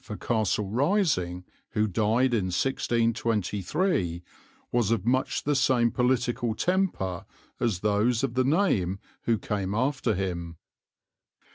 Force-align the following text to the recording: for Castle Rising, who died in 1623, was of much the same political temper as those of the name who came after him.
for 0.03 0.17
Castle 0.17 0.67
Rising, 0.67 1.43
who 1.73 1.85
died 1.87 2.33
in 2.33 2.45
1623, 2.45 4.23
was 4.71 4.89
of 4.89 5.05
much 5.05 5.43
the 5.43 5.53
same 5.53 5.91
political 5.91 6.55
temper 6.55 7.23
as 7.59 7.81
those 7.81 8.23
of 8.23 8.33
the 8.33 8.43
name 8.43 8.97
who 9.25 9.37
came 9.37 9.75
after 9.75 10.15
him. 10.15 10.57